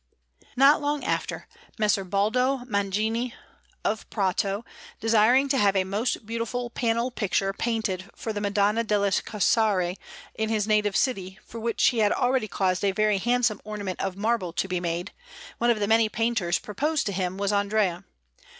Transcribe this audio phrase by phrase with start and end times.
[0.57, 1.47] Not long after,
[1.77, 3.33] Messer Baldo Magini
[3.85, 4.65] of Prato
[4.99, 9.95] desiring to have a most beautiful panel picture painted for the Madonna delle Carcere
[10.33, 14.17] in his native city, for which he had already caused a very handsome ornament of
[14.17, 15.13] marble to be made,
[15.59, 18.03] one of the many painters proposed to him was Andrea.